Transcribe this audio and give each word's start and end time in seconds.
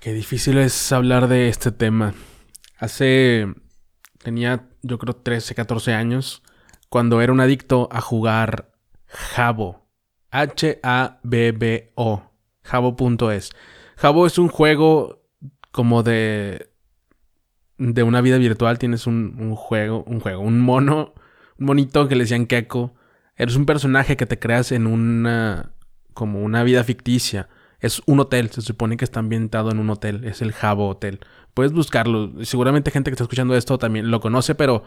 qué 0.00 0.12
difícil 0.14 0.58
es 0.58 0.90
hablar 0.92 1.28
de 1.28 1.48
este 1.48 1.70
tema. 1.70 2.14
Hace. 2.78 3.46
Tenía, 4.18 4.68
yo 4.82 4.98
creo, 4.98 5.14
13, 5.14 5.54
14 5.54 5.94
años. 5.94 6.42
Cuando 6.88 7.20
era 7.20 7.32
un 7.32 7.40
adicto 7.40 7.88
a 7.92 8.00
jugar 8.00 8.72
Jabo. 9.06 9.86
H-A-B-B-O. 10.30 12.22
Jabo.es. 12.62 13.50
Jabo 13.96 14.26
es 14.26 14.38
un 14.38 14.48
juego 14.48 15.22
como 15.70 16.02
de. 16.02 16.70
De 17.78 18.02
una 18.02 18.20
vida 18.20 18.38
virtual. 18.38 18.78
Tienes 18.78 19.06
un, 19.06 19.36
un 19.38 19.54
juego, 19.54 20.02
un 20.06 20.20
juego, 20.20 20.40
un 20.40 20.60
mono, 20.60 21.14
un 21.58 21.66
monito 21.66 22.08
que 22.08 22.16
le 22.16 22.24
decían 22.24 22.46
Keko. 22.46 22.94
Eres 23.36 23.56
un 23.56 23.66
personaje 23.66 24.16
que 24.16 24.26
te 24.26 24.38
creas 24.38 24.72
en 24.72 24.86
una. 24.86 25.72
como 26.14 26.42
una 26.42 26.62
vida 26.62 26.84
ficticia 26.84 27.48
es 27.80 28.02
un 28.06 28.20
hotel, 28.20 28.50
se 28.50 28.62
supone 28.62 28.96
que 28.96 29.04
está 29.04 29.20
ambientado 29.20 29.70
en 29.70 29.78
un 29.78 29.90
hotel, 29.90 30.24
es 30.24 30.42
el 30.42 30.52
Jabo 30.52 30.88
Hotel. 30.88 31.20
Puedes 31.54 31.72
buscarlo, 31.72 32.32
seguramente 32.44 32.90
gente 32.90 33.10
que 33.10 33.14
está 33.14 33.24
escuchando 33.24 33.56
esto 33.56 33.78
también 33.78 34.10
lo 34.10 34.20
conoce, 34.20 34.54
pero 34.54 34.84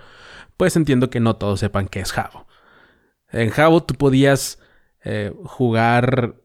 pues 0.58 0.76
entiendo 0.76 1.10
que 1.10 1.20
no 1.20 1.36
todos 1.36 1.60
sepan 1.60 1.88
qué 1.88 2.00
es 2.00 2.12
Jabo. 2.12 2.48
En 3.32 3.50
Jabo 3.50 3.84
tú 3.84 3.96
podías 3.96 4.60
eh, 5.04 5.34
jugar 5.44 6.36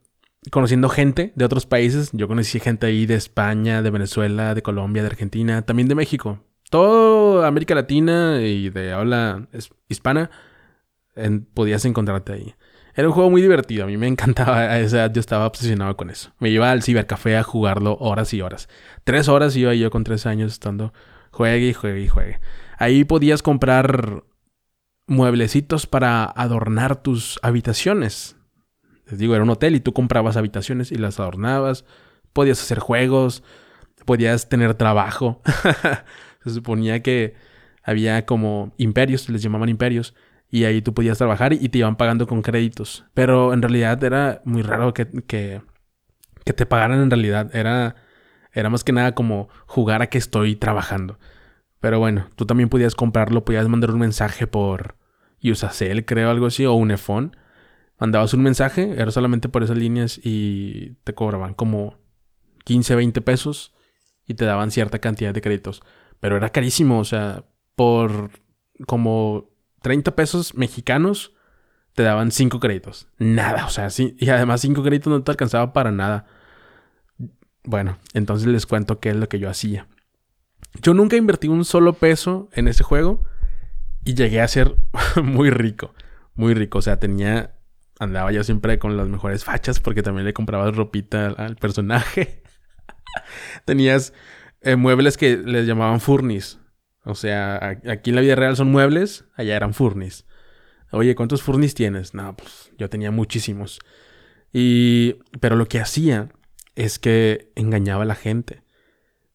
conociendo 0.50 0.88
gente 0.88 1.32
de 1.34 1.44
otros 1.44 1.66
países. 1.66 2.10
Yo 2.12 2.28
conocí 2.28 2.58
gente 2.60 2.86
ahí 2.86 3.06
de 3.06 3.14
España, 3.14 3.82
de 3.82 3.90
Venezuela, 3.90 4.54
de 4.54 4.62
Colombia, 4.62 5.02
de 5.02 5.08
Argentina, 5.08 5.62
también 5.62 5.88
de 5.88 5.94
México. 5.94 6.40
Toda 6.70 7.46
América 7.46 7.74
Latina 7.74 8.40
y 8.42 8.70
de 8.70 8.92
habla 8.92 9.48
hispana 9.88 10.30
podías 11.54 11.84
encontrarte 11.84 12.32
ahí. 12.32 12.54
Era 12.98 13.06
un 13.06 13.14
juego 13.14 13.30
muy 13.30 13.40
divertido, 13.40 13.84
a 13.84 13.86
mí 13.86 13.96
me 13.96 14.08
encantaba, 14.08 14.58
a 14.58 14.80
esa 14.80 14.96
edad 14.96 15.12
yo 15.12 15.20
estaba 15.20 15.46
obsesionado 15.46 15.96
con 15.96 16.10
eso. 16.10 16.32
Me 16.40 16.48
iba 16.50 16.68
al 16.68 16.82
cibercafé 16.82 17.36
a 17.36 17.44
jugarlo 17.44 17.96
horas 18.00 18.34
y 18.34 18.40
horas. 18.40 18.68
Tres 19.04 19.28
horas 19.28 19.54
iba 19.54 19.72
yo 19.72 19.88
con 19.92 20.02
tres 20.02 20.26
años 20.26 20.52
estando 20.52 20.92
juegue 21.30 21.68
y 21.68 21.72
juegue 21.74 22.00
y 22.00 22.08
juegue. 22.08 22.40
Ahí 22.76 23.04
podías 23.04 23.40
comprar 23.40 24.24
mueblecitos 25.06 25.86
para 25.86 26.24
adornar 26.24 27.00
tus 27.00 27.38
habitaciones. 27.40 28.34
Les 29.06 29.16
digo, 29.16 29.36
era 29.36 29.44
un 29.44 29.50
hotel 29.50 29.76
y 29.76 29.80
tú 29.80 29.92
comprabas 29.92 30.36
habitaciones 30.36 30.90
y 30.90 30.96
las 30.96 31.20
adornabas. 31.20 31.84
Podías 32.32 32.60
hacer 32.60 32.80
juegos, 32.80 33.44
podías 34.06 34.48
tener 34.48 34.74
trabajo. 34.74 35.40
Se 36.42 36.50
suponía 36.50 37.00
que 37.00 37.36
había 37.84 38.26
como 38.26 38.74
imperios, 38.76 39.28
les 39.28 39.40
llamaban 39.40 39.68
imperios, 39.68 40.16
y 40.50 40.64
ahí 40.64 40.80
tú 40.80 40.94
podías 40.94 41.18
trabajar 41.18 41.52
y 41.52 41.68
te 41.68 41.78
iban 41.78 41.96
pagando 41.96 42.26
con 42.26 42.42
créditos. 42.42 43.04
Pero 43.14 43.52
en 43.52 43.62
realidad 43.62 44.02
era 44.02 44.40
muy 44.44 44.62
raro 44.62 44.94
que, 44.94 45.06
que, 45.26 45.62
te 46.44 46.66
pagaran 46.66 47.00
en 47.00 47.10
realidad. 47.10 47.54
Era, 47.54 47.96
era 48.52 48.70
más 48.70 48.84
que 48.84 48.92
nada 48.92 49.14
como 49.14 49.48
jugar 49.66 50.00
a 50.00 50.08
que 50.08 50.18
estoy 50.18 50.56
trabajando. 50.56 51.18
Pero 51.80 51.98
bueno, 51.98 52.28
tú 52.34 52.46
también 52.46 52.70
podías 52.70 52.94
comprarlo, 52.94 53.44
podías 53.44 53.68
mandar 53.68 53.90
un 53.90 54.00
mensaje 54.00 54.46
por 54.46 54.96
Usacell, 55.42 56.04
creo, 56.04 56.30
algo 56.30 56.46
así, 56.46 56.64
o 56.64 56.72
un 56.72 56.90
iPhone. 56.90 57.36
Mandabas 57.98 58.32
un 58.32 58.42
mensaje, 58.42 58.94
era 58.96 59.10
solamente 59.10 59.48
por 59.48 59.62
esas 59.62 59.76
líneas 59.76 60.20
y 60.22 60.94
te 61.04 61.14
cobraban 61.14 61.54
como 61.54 61.98
15, 62.64 62.94
20 62.94 63.20
pesos 63.20 63.74
y 64.26 64.34
te 64.34 64.44
daban 64.44 64.70
cierta 64.70 64.98
cantidad 65.00 65.34
de 65.34 65.40
créditos. 65.40 65.82
Pero 66.20 66.36
era 66.36 66.50
carísimo, 66.50 67.00
o 67.00 67.04
sea, 67.04 67.44
por 67.74 68.30
como 68.86 69.50
30 69.82 70.14
pesos 70.14 70.54
mexicanos 70.54 71.32
te 71.94 72.02
daban 72.02 72.30
5 72.30 72.60
créditos. 72.60 73.08
Nada, 73.18 73.66
o 73.66 73.70
sea, 73.70 73.90
sí. 73.90 74.16
Y 74.18 74.30
además 74.30 74.60
5 74.60 74.82
créditos 74.82 75.10
no 75.12 75.22
te 75.22 75.30
alcanzaba 75.30 75.72
para 75.72 75.90
nada. 75.90 76.26
Bueno, 77.64 77.98
entonces 78.14 78.46
les 78.46 78.66
cuento 78.66 79.00
qué 79.00 79.10
es 79.10 79.16
lo 79.16 79.28
que 79.28 79.38
yo 79.38 79.50
hacía. 79.50 79.88
Yo 80.80 80.94
nunca 80.94 81.16
invertí 81.16 81.48
un 81.48 81.64
solo 81.64 81.92
peso 81.94 82.48
en 82.52 82.68
ese 82.68 82.84
juego 82.84 83.24
y 84.04 84.14
llegué 84.14 84.40
a 84.40 84.48
ser 84.48 84.76
muy 85.22 85.50
rico. 85.50 85.94
Muy 86.34 86.54
rico. 86.54 86.78
O 86.78 86.82
sea, 86.82 86.98
tenía. 86.98 87.54
Andaba 88.00 88.30
yo 88.30 88.44
siempre 88.44 88.78
con 88.78 88.96
las 88.96 89.08
mejores 89.08 89.44
fachas 89.44 89.80
porque 89.80 90.04
también 90.04 90.24
le 90.24 90.32
compraba 90.32 90.70
ropita 90.70 91.26
al, 91.26 91.56
personaje. 91.56 92.44
Tenías 93.64 94.12
eh, 94.60 94.76
muebles 94.76 95.16
que 95.16 95.36
les 95.36 95.66
llamaban 95.66 96.00
furnis. 96.00 96.60
O 97.04 97.14
sea, 97.14 97.78
aquí 97.88 98.10
en 98.10 98.16
la 98.16 98.22
vida 98.22 98.34
real 98.34 98.56
son 98.56 98.70
muebles, 98.70 99.24
allá 99.34 99.56
eran 99.56 99.74
furnis. 99.74 100.26
Oye, 100.90 101.14
¿cuántos 101.14 101.42
furnis 101.42 101.74
tienes? 101.74 102.14
No, 102.14 102.36
pues 102.36 102.72
yo 102.78 102.88
tenía 102.88 103.10
muchísimos. 103.10 103.78
Y 104.52 105.16
pero 105.40 105.56
lo 105.56 105.66
que 105.66 105.80
hacía 105.80 106.30
es 106.74 106.98
que 106.98 107.50
engañaba 107.54 108.02
a 108.02 108.06
la 108.06 108.14
gente. 108.14 108.62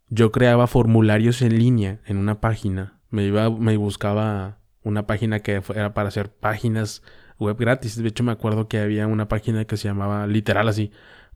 Yo 0.09 0.31
creaba 0.31 0.67
formularios 0.67 1.41
en 1.41 1.57
línea 1.57 1.99
en 2.05 2.17
una 2.17 2.41
página. 2.41 2.99
Me 3.09 3.25
iba 3.25 3.49
me 3.49 3.77
buscaba 3.77 4.59
una 4.83 5.07
página 5.07 5.39
que 5.39 5.61
era 5.75 5.93
para 5.93 6.09
hacer 6.09 6.31
páginas 6.31 7.01
web 7.39 7.57
gratis. 7.57 8.01
De 8.01 8.07
hecho, 8.07 8.23
me 8.23 8.31
acuerdo 8.31 8.67
que 8.67 8.79
había 8.79 9.07
una 9.07 9.27
página 9.27 9.65
que 9.65 9.77
se 9.77 9.87
llamaba 9.87 10.27
literal 10.27 10.67
así, 10.67 10.91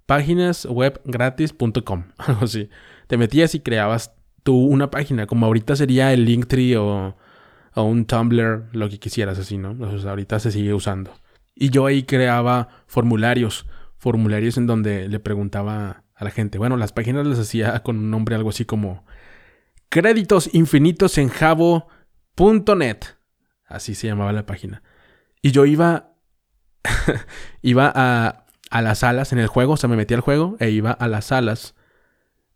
páginaswebgratis.com, 0.06 2.06
algo 2.18 2.46
así. 2.46 2.70
Te 3.08 3.18
metías 3.18 3.56
y 3.56 3.60
creabas 3.60 4.14
una 4.53 4.90
página, 4.90 5.28
como 5.28 5.46
ahorita 5.46 5.75
sería 5.75 6.13
el 6.13 6.25
Linktree 6.25 6.75
o, 6.78 7.16
o 7.75 7.84
un 7.84 8.06
Tumblr, 8.06 8.69
lo 8.72 8.90
que 8.90 9.00
quisieras 9.00 9.40
así, 9.40 9.58
¿no? 9.58 9.75
ahorita 9.85 10.40
se 10.40 10.52
sigue 10.52 10.74
usando. 10.74 11.13
Y 11.56 11.69
yo 11.69 11.85
ahí 11.85 12.03
creaba 12.03 12.69
formularios, 12.88 13.66
formularios 13.97 14.57
en 14.57 14.68
donde 14.68 15.07
le 15.07 15.19
preguntaba 15.19 16.03
a 16.16 16.24
la 16.24 16.31
gente, 16.31 16.57
bueno, 16.57 16.78
las 16.78 16.94
páginas 16.94 17.25
las 17.28 17.40
hacía 17.40 17.81
con 17.84 17.97
un 17.97 18.12
nombre 18.12 18.36
algo 18.36 18.50
así 18.50 18.66
como 18.66 19.06
créditos 19.90 20.50
infinitos 20.53 21.18
en 21.18 21.30
javo.net. 21.30 22.97
Así 23.66 23.96
se 23.96 24.07
llamaba 24.07 24.31
la 24.34 24.46
página. 24.46 24.81
Y 25.41 25.52
yo 25.52 25.66
iba, 25.66 26.13
iba 27.62 27.91
a, 27.94 28.46
a 28.69 28.81
las 28.81 29.00
salas 29.00 29.34
en 29.34 29.40
el 29.40 29.47
juego, 29.47 29.74
o 29.74 29.78
sea, 29.78 29.90
me 29.90 29.96
metía 29.96 30.18
al 30.18 30.22
juego 30.22 30.57
e 30.59 30.69
iba 30.69 30.91
a 30.91 31.07
las 31.07 31.25
salas 31.25 31.75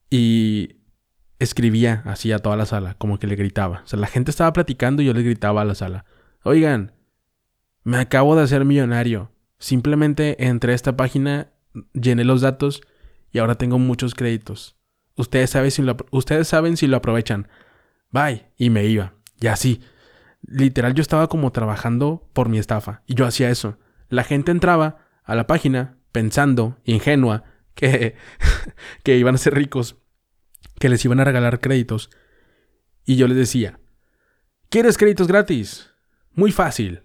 y 0.09 0.81
escribía 1.44 2.03
así 2.06 2.31
a 2.31 2.40
toda 2.40 2.56
la 2.56 2.66
sala, 2.66 2.94
como 3.00 3.18
que 3.18 3.28
le 3.28 3.35
gritaba. 3.35 3.81
O 3.84 3.88
sea, 3.88 4.00
la 4.00 4.07
gente 4.07 4.29
estaba 4.29 4.53
platicando 4.53 5.02
y 5.02 5.06
yo 5.06 5.13
le 5.13 5.24
gritaba 5.24 5.62
a 5.62 5.66
la 5.66 5.75
sala. 5.75 6.06
Oigan, 6.44 6.94
me 7.84 7.97
acabo 7.97 8.35
de 8.35 8.44
hacer 8.44 8.63
millonario. 8.63 9.31
Simplemente 9.57 10.46
entré 10.46 10.74
a 10.74 10.75
esta 10.75 10.96
página, 10.96 11.51
llené 11.94 12.25
los 12.25 12.41
datos 12.41 12.81
y 13.31 13.40
ahora 13.40 13.56
tengo 13.56 13.80
muchos 13.80 14.13
créditos. 14.13 14.78
Ustedes 15.16 15.50
saben 15.50 15.72
si 15.72 15.81
lo, 15.81 15.97
ustedes 16.12 16.47
saben 16.47 16.78
si 16.78 16.85
lo 16.85 16.97
aprovechan. 16.97 17.47
Bye. 18.12 18.46
Y 18.57 18.69
me 18.69 18.85
iba. 18.85 19.13
Y 19.40 19.47
así. 19.47 19.81
Literal, 20.44 20.94
yo 20.94 21.01
estaba 21.01 21.28
como 21.28 21.51
trabajando 21.51 22.30
por 22.34 22.50
mi 22.50 22.59
estafa. 22.59 23.01
Y 23.07 23.16
yo 23.16 23.25
hacía 23.25 23.50
eso. 23.50 23.78
La 24.09 24.24
gente 24.24 24.51
entraba 24.51 24.97
a 25.24 25.35
la 25.35 25.47
página 25.47 25.97
pensando, 26.12 26.78
ingenua, 26.84 27.46
que, 27.74 28.16
que 29.03 29.18
iban 29.18 29.35
a 29.35 29.40
ser 29.40 29.56
ricos 29.56 30.00
que 30.81 30.90
les 30.90 31.06
iban 31.06 31.22
a 31.22 31.24
regalar 31.24 31.62
créditos. 31.62 32.09
Y 33.06 33.16
yo 33.16 33.28
les 33.28 33.38
decía, 33.38 33.80
¿quieres 34.69 34.97
créditos 34.97 35.28
gratis? 35.28 35.94
Muy 36.34 36.52
fácil. 36.52 37.03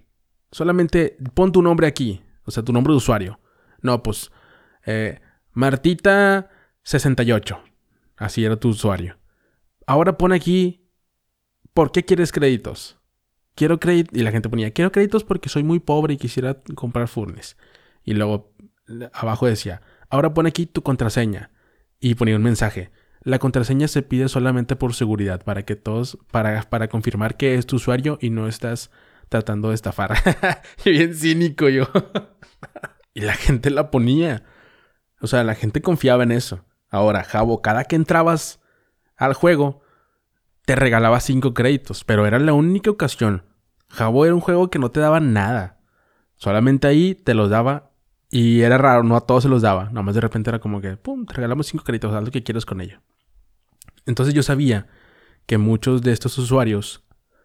Solamente 0.51 1.17
pon 1.35 1.53
tu 1.53 1.63
nombre 1.63 1.87
aquí, 1.87 2.25
o 2.45 2.51
sea, 2.51 2.65
tu 2.65 2.73
nombre 2.73 2.93
de 2.93 2.97
usuario. 2.97 3.39
No, 3.83 4.03
pues, 4.03 4.33
eh, 4.87 5.21
Martita68. 5.55 7.63
Así 8.17 8.45
era 8.45 8.57
tu 8.57 8.71
usuario. 8.71 9.19
Ahora 9.87 10.17
pon 10.17 10.33
aquí, 10.33 10.91
¿por 11.75 11.93
qué 11.93 12.05
quieres 12.05 12.33
créditos? 12.33 12.99
Quiero 13.55 13.79
créditos. 13.79 14.19
Y 14.19 14.23
la 14.23 14.33
gente 14.33 14.49
ponía, 14.49 14.71
quiero 14.71 14.91
créditos 14.91 15.23
porque 15.23 15.51
soy 15.51 15.63
muy 15.63 15.81
pobre 15.81 16.15
y 16.15 16.17
quisiera 16.17 16.63
comprar 16.75 17.09
furnes. 17.09 17.59
Y 18.05 18.15
luego 18.15 18.55
abajo 19.13 19.47
decía, 19.47 19.83
ahora 20.09 20.33
pon 20.33 20.47
aquí 20.47 20.65
tu 20.67 20.83
contraseña. 20.83 21.51
Y 22.01 22.15
ponía 22.15 22.37
un 22.37 22.43
mensaje. 22.43 22.91
La 23.27 23.41
contraseña 23.41 23.89
se 23.89 24.03
pide 24.03 24.29
solamente 24.29 24.77
por 24.77 24.95
seguridad, 24.95 25.43
para 25.43 25.65
que 25.65 25.75
todos, 25.75 26.17
para, 26.31 26.63
para 26.63 26.87
confirmar 26.87 27.37
que 27.37 27.57
es 27.57 27.67
tu 27.67 27.75
usuario 27.75 28.19
y 28.21 28.31
no 28.31 28.47
estás 28.47 28.93
tratando 29.29 29.71
de 29.71 29.75
estafar. 29.75 30.15
Bien 30.85 31.13
cínico 31.13 31.69
yo. 31.69 31.89
y 33.15 33.23
la 33.23 33.33
gente 33.33 33.71
la 33.71 33.91
ponía. 33.91 34.45
O 35.21 35.27
sea, 35.27 35.43
la 35.43 35.57
gente 35.57 35.83
confiaba 35.83 36.23
en 36.23 36.31
eso. 36.31 36.65
Ahora, 36.89 37.25
Jabo, 37.25 37.63
cada 37.63 37.83
que 37.83 37.97
entrabas 37.97 38.61
al 39.17 39.35
juego, 39.35 39.81
te 40.65 40.77
regalaba 40.77 41.19
cinco 41.19 41.53
créditos, 41.53 42.05
pero 42.05 42.29
era 42.29 42.39
la 42.39 42.53
única 42.53 42.93
ocasión. 42.93 43.43
Jabo 43.89 44.25
era 44.25 44.37
un 44.37 44.41
juego 44.41 44.71
que 44.71 44.79
no 44.79 44.93
te 44.93 45.01
daba 45.01 45.19
nada. 45.19 45.81
Solamente 46.37 46.87
ahí 46.87 47.17
te 47.17 47.35
los 47.35 47.51
daba 47.51 47.91
y 48.31 48.61
era 48.61 48.79
raro, 48.79 49.03
no 49.03 49.17
a 49.17 49.27
todos 49.27 49.43
se 49.43 49.49
los 49.49 49.63
daba. 49.63 49.87
Nada 49.87 50.03
más 50.03 50.15
de 50.15 50.21
repente 50.21 50.49
era 50.49 50.61
como 50.61 50.81
que, 50.81 50.97
pum, 50.97 51.27
te 51.27 51.35
regalamos 51.35 51.67
cinco 51.67 51.83
créditos, 51.83 52.15
haz 52.15 52.23
lo 52.23 52.31
que 52.31 52.45
quieras 52.45 52.65
con 52.65 52.81
ello. 52.81 53.01
Entonces 54.07 54.35
yo 54.35 54.43
sabía 54.43 54.87
que 55.47 55.59
muchos 55.59 56.03
de 56.03 56.13
estos 56.13 56.39
usuarios, 56.39 57.05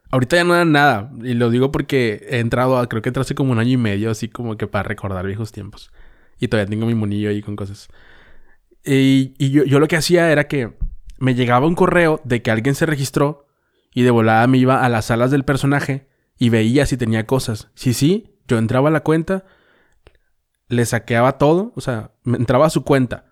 ahorita 0.10 0.38
ya 0.38 0.44
no 0.44 0.54
dan 0.54 0.72
nada, 0.72 1.12
y 1.24 1.34
lo 1.34 1.50
digo 1.50 1.72
porque 1.72 2.26
he 2.30 2.40
entrado, 2.40 2.78
a, 2.78 2.88
creo 2.88 3.02
que 3.02 3.10
entré 3.10 3.22
hace 3.22 3.36
como 3.36 3.52
un 3.52 3.60
año 3.60 3.72
y 3.72 3.78
medio, 3.78 4.12
así 4.12 4.28
como 4.30 4.58
que 4.58 4.68
para 4.68 4.84
recordar 4.84 5.26
viejos 5.26 5.52
tiempos. 5.52 5.92
Y 6.40 6.48
todavía 6.48 6.70
tengo 6.70 6.86
mi 6.86 6.96
monillo 6.96 7.30
ahí 7.30 7.42
con 7.42 7.56
cosas. 7.56 7.90
Y, 8.84 9.34
yo, 9.52 9.80
lo 9.80 9.88
que 9.88 9.96
hacía 9.96 10.32
era 10.32 10.48
que 10.48 10.74
me 11.20 11.36
llegaba 11.36 11.68
un 11.68 11.76
correo 11.76 12.20
de 12.24 12.42
que 12.42 12.52
alguien 12.52 12.76
se 12.76 12.86
registró 12.86 13.46
y 13.94 14.02
de 14.04 14.12
volada 14.12 14.48
me 14.48 14.58
iba 14.58 14.84
a 14.84 14.90
las 14.90 15.06
salas 15.06 15.30
del 15.30 15.46
personaje 15.46 16.08
y 16.38 16.50
veía 16.50 16.86
si 16.86 16.98
tenía 16.98 17.28
cosas. 17.28 17.70
Si 17.76 17.94
sí, 17.94 18.40
yo 18.48 18.58
entraba 18.58 18.90
a 18.90 18.92
la 18.92 19.02
cuenta, 19.02 19.46
le 20.68 20.86
saqueaba 20.86 21.38
todo, 21.38 21.74
o 21.76 21.82
sea, 21.82 22.12
entraba 22.26 22.66
a 22.66 22.72
su 22.72 22.84
cuenta 22.84 23.26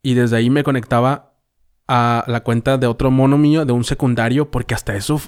y 0.00 0.14
desde 0.14 0.36
ahí 0.36 0.48
me 0.48 0.64
conectaba 0.64 1.27
a 1.88 2.24
la 2.26 2.42
cuenta 2.44 2.76
de 2.76 2.86
otro 2.86 3.10
mono 3.10 3.38
mío, 3.38 3.64
de 3.64 3.72
un 3.72 3.84
secundario, 3.84 4.50
porque 4.50 4.74
hasta 4.74 4.94
eso 4.94 5.20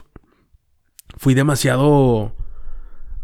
fui 1.17 1.35
demasiado... 1.35 2.35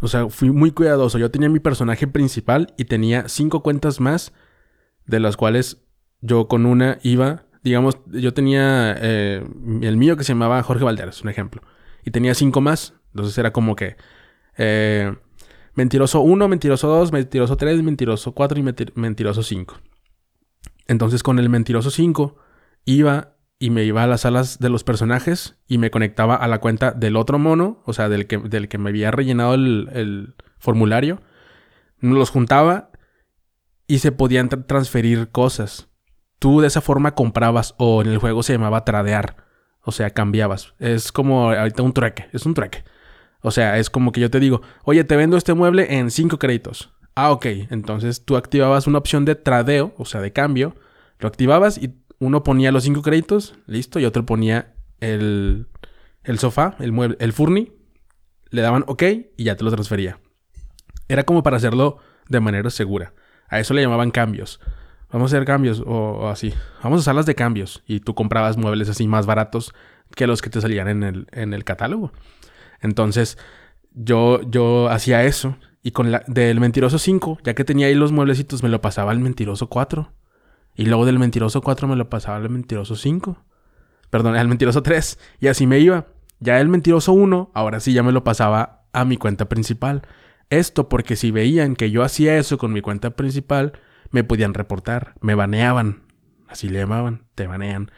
O 0.00 0.08
sea, 0.08 0.28
fui 0.28 0.50
muy 0.50 0.72
cuidadoso. 0.72 1.18
Yo 1.18 1.30
tenía 1.30 1.48
mi 1.48 1.60
personaje 1.60 2.06
principal 2.06 2.74
y 2.76 2.84
tenía 2.84 3.28
cinco 3.28 3.62
cuentas 3.62 4.00
más, 4.00 4.32
de 5.06 5.20
las 5.20 5.36
cuales 5.36 5.82
yo 6.20 6.48
con 6.48 6.66
una 6.66 6.98
iba, 7.02 7.44
digamos, 7.62 7.98
yo 8.06 8.34
tenía 8.34 8.94
eh, 8.98 9.46
el 9.82 9.96
mío 9.96 10.16
que 10.16 10.24
se 10.24 10.32
llamaba 10.32 10.62
Jorge 10.62 10.84
Valderas, 10.84 11.22
un 11.22 11.30
ejemplo, 11.30 11.62
y 12.04 12.10
tenía 12.10 12.34
cinco 12.34 12.60
más. 12.60 12.94
Entonces 13.12 13.36
era 13.38 13.52
como 13.52 13.74
que 13.74 13.96
eh, 14.58 15.14
mentiroso 15.74 16.20
1, 16.20 16.48
mentiroso 16.48 16.88
2, 16.88 17.12
mentiroso 17.12 17.56
3, 17.56 17.82
mentiroso 17.82 18.32
4 18.32 18.58
y 18.58 18.90
mentiroso 18.94 19.42
5. 19.42 19.76
Entonces 20.88 21.22
con 21.22 21.38
el 21.38 21.48
mentiroso 21.48 21.90
5 21.90 22.36
iba 22.86 23.36
y 23.58 23.70
me 23.70 23.84
iba 23.84 24.02
a 24.02 24.06
las 24.06 24.22
salas 24.22 24.58
de 24.58 24.70
los 24.70 24.84
personajes 24.84 25.58
y 25.66 25.78
me 25.78 25.90
conectaba 25.90 26.36
a 26.36 26.48
la 26.48 26.60
cuenta 26.60 26.92
del 26.92 27.16
otro 27.16 27.38
mono, 27.38 27.82
o 27.84 27.92
sea, 27.92 28.08
del 28.08 28.26
que, 28.26 28.38
del 28.38 28.68
que 28.68 28.78
me 28.78 28.90
había 28.90 29.10
rellenado 29.10 29.54
el, 29.54 30.34
formulario. 30.58 31.20
Los 32.00 32.30
juntaba 32.30 32.90
y 33.86 33.98
se 33.98 34.12
podían 34.12 34.48
transferir 34.48 35.30
cosas. 35.30 35.88
Tú 36.38 36.60
de 36.60 36.66
esa 36.66 36.80
forma 36.80 37.14
comprabas 37.14 37.74
o 37.78 38.02
en 38.02 38.08
el 38.08 38.18
juego 38.18 38.42
se 38.42 38.54
llamaba 38.54 38.84
tradear. 38.84 39.36
O 39.82 39.92
sea, 39.92 40.10
cambiabas. 40.10 40.74
Es 40.78 41.12
como 41.12 41.50
ahorita 41.50 41.82
un 41.82 41.92
trueque. 41.92 42.28
Es 42.32 42.44
un 42.46 42.54
trueque. 42.54 42.84
O 43.40 43.50
sea, 43.50 43.78
es 43.78 43.90
como 43.90 44.12
que 44.12 44.20
yo 44.20 44.30
te 44.30 44.40
digo, 44.40 44.62
oye, 44.84 45.04
te 45.04 45.16
vendo 45.16 45.36
este 45.36 45.54
mueble 45.54 45.96
en 45.98 46.10
5 46.10 46.38
créditos. 46.38 46.92
Ah, 47.14 47.30
ok. 47.30 47.46
Entonces 47.70 48.24
tú 48.24 48.36
activabas 48.36 48.86
una 48.86 48.98
opción 48.98 49.24
de 49.24 49.36
tradeo, 49.36 49.94
o 49.96 50.04
sea, 50.04 50.20
de 50.20 50.32
cambio. 50.32 50.74
Lo 51.18 51.28
activabas 51.28 51.78
y 51.78 51.94
uno 52.18 52.42
ponía 52.42 52.72
los 52.72 52.84
5 52.84 53.02
créditos, 53.02 53.54
listo, 53.66 53.98
y 54.00 54.04
otro 54.04 54.24
ponía 54.24 54.74
el, 55.00 55.66
el 56.24 56.38
sofá, 56.38 56.76
el 56.78 56.92
mueble, 56.92 57.16
el 57.20 57.32
furni. 57.32 57.72
Le 58.50 58.62
daban 58.62 58.84
ok 58.86 59.02
y 59.36 59.44
ya 59.44 59.56
te 59.56 59.64
lo 59.64 59.70
transfería. 59.70 60.20
Era 61.08 61.24
como 61.24 61.42
para 61.42 61.56
hacerlo 61.56 61.98
de 62.28 62.40
manera 62.40 62.70
segura. 62.70 63.12
A 63.48 63.60
eso 63.60 63.74
le 63.74 63.82
llamaban 63.82 64.10
cambios. 64.10 64.60
Vamos 65.10 65.32
a 65.32 65.36
hacer 65.36 65.46
cambios 65.46 65.82
o, 65.86 66.28
así. 66.28 66.52
Vamos 66.82 67.00
a 67.00 67.04
salas 67.04 67.26
de 67.26 67.34
cambios. 67.34 67.82
Y 67.86 68.00
tú 68.00 68.14
comprabas 68.14 68.56
muebles 68.56 68.88
así 68.88 69.06
más 69.06 69.26
baratos 69.26 69.72
que 70.14 70.26
los 70.26 70.42
que 70.42 70.50
te 70.50 70.60
salían 70.60 70.88
en 70.88 71.02
el, 71.02 71.26
en 71.32 71.54
el 71.54 71.64
catálogo. 71.64 72.12
Entonces, 72.80 73.38
yo, 73.92 74.40
yo 74.42 74.88
hacía 74.88 75.24
eso. 75.24 75.56
Y 75.82 75.92
con 75.92 76.10
la 76.10 76.24
del 76.26 76.58
mentiroso 76.58 76.98
5, 76.98 77.38
ya 77.44 77.54
que 77.54 77.64
tenía 77.64 77.86
ahí 77.86 77.94
los 77.94 78.10
mueblecitos, 78.10 78.62
me 78.64 78.68
lo 78.68 78.80
pasaba 78.80 79.12
al 79.12 79.20
mentiroso 79.20 79.68
4. 79.68 80.12
Y 80.76 80.86
luego 80.86 81.06
del 81.06 81.18
mentiroso 81.18 81.62
4 81.62 81.88
me 81.88 81.96
lo 81.96 82.10
pasaba 82.10 82.36
al 82.36 82.48
mentiroso 82.50 82.96
5. 82.96 83.42
Perdón, 84.10 84.36
al 84.36 84.46
mentiroso 84.46 84.82
3. 84.82 85.18
Y 85.40 85.48
así 85.48 85.66
me 85.66 85.80
iba. 85.80 86.06
Ya 86.38 86.60
el 86.60 86.68
mentiroso 86.68 87.12
1, 87.12 87.50
ahora 87.54 87.80
sí 87.80 87.94
ya 87.94 88.02
me 88.02 88.12
lo 88.12 88.22
pasaba 88.22 88.84
a 88.92 89.04
mi 89.04 89.16
cuenta 89.16 89.48
principal. 89.48 90.02
Esto 90.50 90.88
porque 90.88 91.16
si 91.16 91.30
veían 91.30 91.74
que 91.74 91.90
yo 91.90 92.02
hacía 92.02 92.36
eso 92.36 92.58
con 92.58 92.72
mi 92.72 92.82
cuenta 92.82 93.10
principal, 93.10 93.72
me 94.10 94.22
podían 94.22 94.54
reportar, 94.54 95.14
me 95.20 95.34
baneaban. 95.34 96.02
Así 96.46 96.68
le 96.68 96.78
llamaban, 96.80 97.24
te 97.34 97.46
banean. 97.46 97.90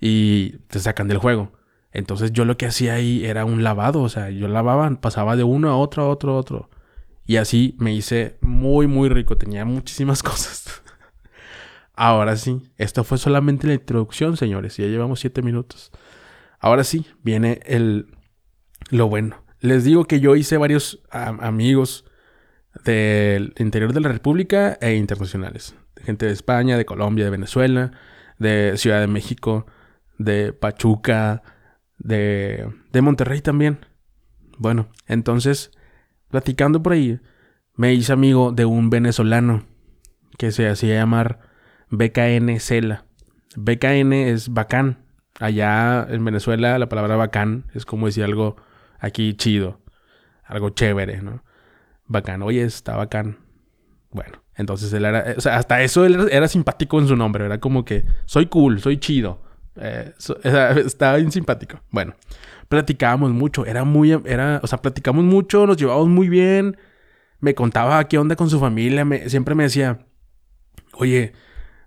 Y 0.00 0.58
te 0.68 0.80
sacan 0.80 1.08
del 1.08 1.18
juego. 1.18 1.52
Entonces 1.92 2.32
yo 2.32 2.44
lo 2.44 2.56
que 2.56 2.66
hacía 2.66 2.94
ahí 2.94 3.24
era 3.24 3.44
un 3.44 3.62
lavado, 3.62 4.02
o 4.02 4.08
sea, 4.08 4.30
yo 4.30 4.48
lavaba, 4.48 5.00
pasaba 5.00 5.36
de 5.36 5.44
uno 5.44 5.70
a 5.70 5.76
otro, 5.76 6.04
a 6.04 6.08
otro, 6.08 6.32
a 6.32 6.36
otro. 6.36 6.70
Y 7.26 7.36
así 7.36 7.76
me 7.78 7.94
hice 7.94 8.38
muy, 8.40 8.86
muy 8.86 9.08
rico, 9.08 9.36
tenía 9.36 9.64
muchísimas 9.64 10.22
cosas. 10.22 10.82
Ahora 12.00 12.36
sí, 12.36 12.62
esto 12.76 13.02
fue 13.02 13.18
solamente 13.18 13.66
la 13.66 13.74
introducción, 13.74 14.36
señores, 14.36 14.76
ya 14.76 14.86
llevamos 14.86 15.18
siete 15.18 15.42
minutos. 15.42 15.90
Ahora 16.60 16.84
sí, 16.84 17.04
viene 17.24 17.58
el 17.66 18.14
lo 18.90 19.08
bueno. 19.08 19.42
Les 19.58 19.82
digo 19.82 20.04
que 20.04 20.20
yo 20.20 20.36
hice 20.36 20.58
varios 20.58 21.02
amigos 21.10 22.04
del 22.84 23.52
interior 23.58 23.92
de 23.92 24.00
la 24.00 24.10
República 24.10 24.78
e 24.80 24.94
internacionales. 24.94 25.74
Gente 25.96 26.26
de 26.26 26.32
España, 26.34 26.78
de 26.78 26.84
Colombia, 26.84 27.24
de 27.24 27.32
Venezuela, 27.32 27.90
de 28.38 28.74
Ciudad 28.76 29.00
de 29.00 29.08
México, 29.08 29.66
de 30.18 30.52
Pachuca, 30.52 31.42
de, 31.98 32.72
de 32.92 33.02
Monterrey 33.02 33.40
también. 33.40 33.80
Bueno, 34.56 34.88
entonces, 35.08 35.72
platicando 36.28 36.80
por 36.80 36.92
ahí, 36.92 37.18
me 37.74 37.92
hice 37.92 38.12
amigo 38.12 38.52
de 38.52 38.66
un 38.66 38.88
venezolano 38.88 39.66
que 40.36 40.52
se 40.52 40.68
hacía 40.68 40.94
llamar 40.94 41.47
BKN 41.90 42.58
Cela. 42.60 43.04
BKN 43.56 44.12
es 44.12 44.52
bacán. 44.52 45.04
Allá 45.40 46.06
en 46.10 46.24
Venezuela 46.24 46.78
la 46.78 46.88
palabra 46.88 47.16
bacán 47.16 47.66
es 47.72 47.86
como 47.86 48.06
decir 48.06 48.24
algo 48.24 48.56
aquí 48.98 49.34
chido, 49.34 49.80
algo 50.44 50.70
chévere, 50.70 51.22
¿no? 51.22 51.44
Bacán, 52.06 52.42
oye, 52.42 52.64
está 52.64 52.96
bacán. 52.96 53.38
Bueno, 54.10 54.42
entonces 54.56 54.92
él 54.92 55.04
era, 55.04 55.34
o 55.36 55.40
sea, 55.40 55.56
hasta 55.56 55.82
eso 55.82 56.04
él 56.04 56.28
era, 56.32 56.48
simpático 56.48 56.98
en 56.98 57.06
su 57.06 57.14
nombre, 57.14 57.44
era 57.44 57.60
como 57.60 57.84
que 57.84 58.04
soy 58.24 58.46
cool, 58.46 58.80
soy 58.80 58.98
chido. 58.98 59.42
Eh, 59.76 60.12
estaba 60.84 61.16
bien 61.16 61.30
simpático. 61.30 61.80
Bueno, 61.90 62.14
platicábamos 62.68 63.30
mucho, 63.30 63.64
era 63.64 63.84
muy, 63.84 64.10
era, 64.24 64.60
o 64.62 64.66
sea, 64.66 64.78
platicamos 64.82 65.24
mucho, 65.24 65.66
nos 65.66 65.76
llevábamos 65.76 66.08
muy 66.08 66.28
bien. 66.28 66.76
Me 67.40 67.54
contaba 67.54 68.02
qué 68.08 68.18
onda 68.18 68.34
con 68.34 68.50
su 68.50 68.58
familia, 68.58 69.06
siempre 69.28 69.54
me 69.54 69.62
decía, 69.64 70.06
oye, 70.94 71.32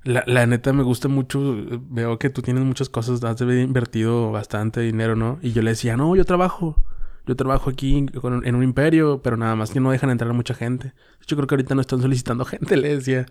la, 0.04 0.24
la, 0.26 0.46
neta 0.46 0.74
me 0.74 0.84
gusta 0.84 1.08
mucho, 1.08 1.56
veo 1.90 2.18
que 2.18 2.30
tú 2.30 2.42
tienes 2.42 2.64
muchas 2.64 2.90
cosas, 2.90 3.24
has 3.24 3.42
invertido 3.42 4.32
bastante 4.32 4.82
dinero, 4.82 5.16
¿no? 5.16 5.40
Y 5.42 5.52
yo 5.52 5.62
le 5.62 5.72
decía, 5.72 5.96
no, 5.98 6.16
yo 6.16 6.26
trabajo, 6.26 6.84
yo 7.26 7.36
trabajo 7.36 7.70
aquí 7.70 7.98
en 7.98 8.56
un 8.56 8.64
imperio, 8.64 9.22
pero 9.22 9.38
nada 9.38 9.56
más 9.56 9.72
que 9.72 9.80
no 9.80 9.92
dejan 9.92 10.10
entrar 10.10 10.32
a 10.32 10.34
mucha 10.34 10.54
gente. 10.56 10.94
Yo 11.28 11.38
creo 11.38 11.48
que 11.48 11.56
ahorita 11.56 11.76
no 11.76 11.82
están 11.82 12.02
solicitando 12.02 12.46
gente, 12.46 12.78
le 12.78 12.96
decía. 12.98 13.26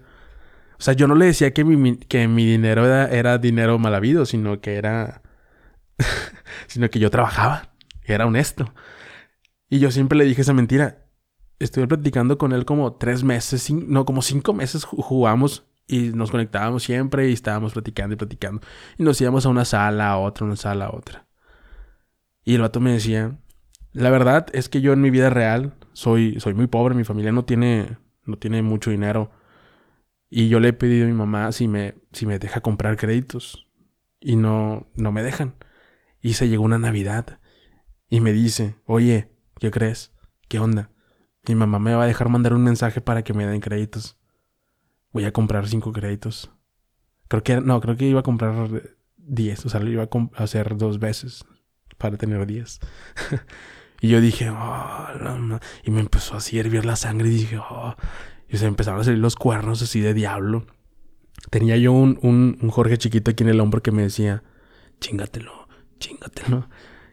O 0.79 0.83
sea, 0.83 0.95
yo 0.95 1.07
no 1.07 1.15
le 1.15 1.27
decía 1.27 1.53
que 1.53 1.65
mi, 1.65 1.97
que 1.99 2.27
mi 2.27 2.47
dinero 2.47 2.87
era, 2.87 3.39
dinero 3.39 3.79
mal 3.79 3.95
habido, 3.95 4.25
sino 4.25 4.61
que 4.61 4.77
era... 4.77 5.23
sino 6.69 6.89
que 6.89 6.99
yo 6.99 7.11
trabajaba, 7.11 7.75
era 8.05 8.27
honesto. 8.27 8.73
Y 9.69 9.79
yo 9.81 9.91
siempre 9.91 10.17
le 10.19 10.25
dije 10.25 10.41
esa 10.43 10.55
mentira. 10.55 11.07
Estuve 11.59 11.87
platicando 11.87 12.39
con 12.39 12.53
él 12.53 12.65
como 12.65 12.95
tres 12.95 13.23
meses, 13.25 13.71
no, 13.71 14.07
como 14.07 14.23
cinco 14.23 14.55
meses 14.55 14.85
jugamos 14.85 15.70
y 15.91 16.13
nos 16.13 16.31
conectábamos 16.31 16.85
siempre 16.85 17.29
y 17.29 17.33
estábamos 17.33 17.73
platicando 17.73 18.15
y 18.15 18.17
platicando. 18.17 18.63
Y 18.97 19.03
nos 19.03 19.21
íbamos 19.21 19.45
a 19.45 19.49
una 19.49 19.65
sala, 19.65 20.11
a 20.11 20.19
otra, 20.19 20.47
una 20.47 20.55
sala, 20.55 20.87
a 20.87 20.95
otra. 20.95 21.27
Y 22.45 22.55
el 22.55 22.61
vato 22.61 22.79
me 22.79 22.93
decía, 22.93 23.37
la 23.93 24.11
verdad 24.11 24.47
es 24.53 24.69
que 24.69 24.81
yo 24.81 24.93
en 24.93 25.01
mi 25.01 25.11
vida 25.11 25.31
real 25.31 25.75
soy, 25.93 26.39
soy 26.39 26.55
muy 26.55 26.69
pobre, 26.69 26.95
mi 26.95 27.03
familia 27.03 27.33
no 27.33 27.45
tiene, 27.45 27.99
no 28.25 28.39
tiene 28.39 28.63
mucho 28.63 28.93
dinero. 28.93 29.33
Y 30.29 30.49
yo 30.49 30.61
le 30.61 30.69
he 30.69 30.73
pedido 30.73 31.07
a 31.07 31.09
mi 31.09 31.15
mamá 31.15 31.51
si 31.51 31.67
me, 31.67 31.97
si 32.13 32.25
me 32.25 32.39
deja 32.39 32.61
comprar 32.61 32.97
créditos. 32.97 33.67
Y 34.21 34.37
no, 34.37 34.87
no 34.95 35.11
me 35.11 35.25
dejan. 35.25 35.57
Y 36.21 36.35
se 36.35 36.49
llegó 36.49 36.63
una 36.63 36.79
Navidad. 36.79 37.41
Y 38.09 38.21
me 38.21 38.33
dice, 38.33 38.77
oye, 38.85 39.33
¿qué 39.59 39.73
crees? 39.73 40.13
¿Qué 40.47 40.61
onda? 40.61 40.93
Mi 41.49 41.57
mamá 41.57 41.81
me 41.81 41.95
va 41.95 42.05
a 42.05 42.07
dejar 42.07 42.29
mandar 42.29 42.55
un 42.55 42.63
mensaje 42.63 43.01
para 43.01 43.25
que 43.25 43.35
me 43.35 43.45
den 43.45 43.61
créditos. 43.61 44.20
Voy 45.13 45.25
a 45.25 45.33
comprar 45.33 45.69
cinco 45.69 45.93
créditos. 45.93 46.51
Creo 47.29 47.43
que, 47.43 47.61
no, 47.61 47.81
creo 47.81 47.97
que 47.97 48.07
iba 48.07 48.21
a 48.21 48.25
comprar 48.25 48.95
diez. 49.17 49.65
O 49.67 49.69
sea, 49.69 49.81
lo 49.81 49.91
iba 49.91 50.05
a 50.05 50.43
hacer 50.43 50.77
dos 50.77 50.99
veces 50.99 51.45
para 51.99 52.17
tener 52.17 52.47
diez. 52.47 52.81
y 54.01 54.09
yo 54.09 54.21
dije, 54.21 54.51
oh, 54.51 55.07
y 55.85 55.91
me 55.91 56.01
empezó 56.01 56.37
así 56.37 56.59
a 56.59 56.61
hervir 56.61 56.85
la 56.85 56.97
sangre 56.97 57.29
y 57.29 57.33
dije, 57.33 57.59
oh, 57.59 57.95
y 58.49 58.57
se 58.57 58.67
empezaron 58.67 59.01
a 59.01 59.05
salir 59.05 59.21
los 59.21 59.37
cuernos 59.37 59.83
así 59.83 60.01
de 60.01 60.15
diablo. 60.15 60.67
Tenía 61.51 61.77
yo 61.77 61.93
un, 61.93 62.19
un, 62.23 62.59
un 62.61 62.71
Jorge 62.71 62.99
chiquito 62.99 63.31
aquí 63.31 63.45
en 63.45 63.51
el 63.51 63.61
hombro 63.61 63.83
que 63.83 63.93
me 63.93 64.03
decía, 64.03 64.43
chingatelo, 65.01 65.69
chingatelo. 65.99 66.69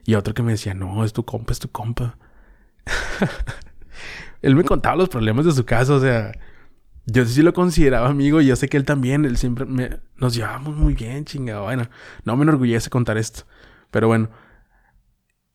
Y 0.05 0.15
otro 0.15 0.33
que 0.33 0.43
me 0.43 0.53
decía, 0.53 0.73
no, 0.73 1.03
es 1.03 1.13
tu 1.13 1.25
compa, 1.25 1.51
es 1.51 1.59
tu 1.59 1.69
compa. 1.69 2.17
él 4.41 4.55
me 4.55 4.63
contaba 4.63 4.95
los 4.95 5.09
problemas 5.09 5.45
de 5.45 5.51
su 5.51 5.65
casa, 5.65 5.93
o 5.93 5.99
sea, 5.99 6.31
yo 7.07 7.25
sí 7.25 7.41
lo 7.41 7.53
consideraba 7.53 8.09
amigo 8.09 8.41
y 8.41 8.47
yo 8.47 8.55
sé 8.57 8.67
que 8.67 8.75
él 8.75 8.83
también, 8.83 9.23
él 9.23 9.37
siempre 9.37 9.65
me, 9.65 10.01
nos 10.17 10.35
llevábamos 10.35 10.75
muy 10.75 10.93
bien, 10.93 11.23
chingado. 11.23 11.63
Bueno, 11.63 11.89
no 12.25 12.35
me 12.35 12.43
enorgullece 12.43 12.89
contar 12.89 13.17
esto, 13.17 13.45
pero 13.91 14.07
bueno. 14.07 14.29